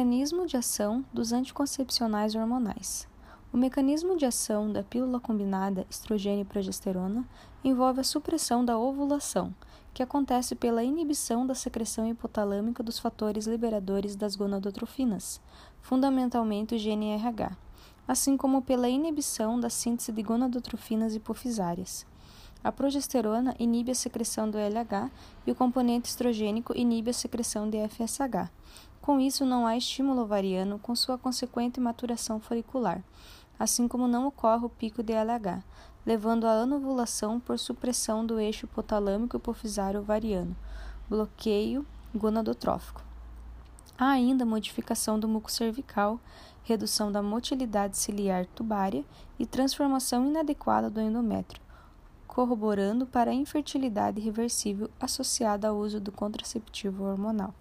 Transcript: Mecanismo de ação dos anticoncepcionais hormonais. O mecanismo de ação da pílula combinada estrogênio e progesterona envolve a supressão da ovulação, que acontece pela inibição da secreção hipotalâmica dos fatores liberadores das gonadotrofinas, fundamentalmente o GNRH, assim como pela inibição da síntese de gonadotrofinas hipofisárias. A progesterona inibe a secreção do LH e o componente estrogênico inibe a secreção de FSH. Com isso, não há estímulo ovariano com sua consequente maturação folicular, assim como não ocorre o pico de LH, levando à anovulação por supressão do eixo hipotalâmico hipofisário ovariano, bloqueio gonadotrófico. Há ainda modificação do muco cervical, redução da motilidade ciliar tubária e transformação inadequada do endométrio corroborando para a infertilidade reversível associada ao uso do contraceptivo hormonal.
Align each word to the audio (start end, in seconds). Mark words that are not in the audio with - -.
Mecanismo 0.00 0.46
de 0.46 0.56
ação 0.56 1.04
dos 1.12 1.30
anticoncepcionais 1.30 2.34
hormonais. 2.34 3.06
O 3.52 3.56
mecanismo 3.58 4.16
de 4.16 4.24
ação 4.24 4.72
da 4.72 4.82
pílula 4.82 5.20
combinada 5.20 5.86
estrogênio 5.90 6.40
e 6.40 6.44
progesterona 6.46 7.22
envolve 7.62 8.00
a 8.00 8.04
supressão 8.04 8.64
da 8.64 8.78
ovulação, 8.78 9.54
que 9.92 10.02
acontece 10.02 10.54
pela 10.54 10.82
inibição 10.82 11.46
da 11.46 11.54
secreção 11.54 12.08
hipotalâmica 12.08 12.82
dos 12.82 12.98
fatores 12.98 13.46
liberadores 13.46 14.16
das 14.16 14.34
gonadotrofinas, 14.34 15.38
fundamentalmente 15.82 16.74
o 16.74 16.78
GNRH, 16.78 17.54
assim 18.08 18.38
como 18.38 18.62
pela 18.62 18.88
inibição 18.88 19.60
da 19.60 19.68
síntese 19.68 20.12
de 20.12 20.22
gonadotrofinas 20.22 21.14
hipofisárias. 21.14 22.06
A 22.64 22.72
progesterona 22.72 23.54
inibe 23.58 23.90
a 23.90 23.94
secreção 23.94 24.50
do 24.50 24.58
LH 24.58 25.10
e 25.46 25.50
o 25.50 25.54
componente 25.54 26.08
estrogênico 26.08 26.76
inibe 26.76 27.10
a 27.10 27.14
secreção 27.14 27.68
de 27.68 27.78
FSH. 27.88 28.50
Com 29.00 29.18
isso, 29.18 29.44
não 29.44 29.66
há 29.66 29.76
estímulo 29.76 30.22
ovariano 30.22 30.78
com 30.78 30.94
sua 30.94 31.16
consequente 31.16 31.80
maturação 31.80 32.38
folicular, 32.38 33.02
assim 33.58 33.88
como 33.88 34.06
não 34.06 34.26
ocorre 34.26 34.64
o 34.64 34.68
pico 34.68 35.02
de 35.02 35.12
LH, 35.12 35.62
levando 36.04 36.46
à 36.46 36.52
anovulação 36.62 37.40
por 37.40 37.58
supressão 37.58 38.24
do 38.24 38.38
eixo 38.38 38.66
hipotalâmico 38.66 39.36
hipofisário 39.36 40.00
ovariano, 40.00 40.54
bloqueio 41.08 41.86
gonadotrófico. 42.14 43.02
Há 43.98 44.10
ainda 44.10 44.46
modificação 44.46 45.18
do 45.18 45.28
muco 45.28 45.50
cervical, 45.50 46.18
redução 46.62 47.10
da 47.10 47.22
motilidade 47.22 47.96
ciliar 47.96 48.46
tubária 48.46 49.04
e 49.38 49.46
transformação 49.46 50.26
inadequada 50.26 50.88
do 50.88 51.00
endométrio 51.00 51.62
corroborando 52.30 53.06
para 53.06 53.32
a 53.32 53.34
infertilidade 53.34 54.20
reversível 54.20 54.88
associada 55.00 55.66
ao 55.66 55.76
uso 55.76 56.00
do 56.00 56.12
contraceptivo 56.12 57.02
hormonal. 57.02 57.52